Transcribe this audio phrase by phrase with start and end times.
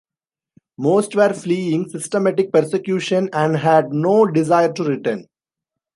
[0.79, 5.27] Most were fleeing systematic persecution and had no desire to return.